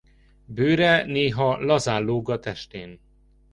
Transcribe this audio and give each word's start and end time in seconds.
Bőre 0.45 1.03
néha 1.05 1.57
lazán 1.63 2.03
lóg 2.03 2.29
a 2.29 2.39
testén. 2.39 2.99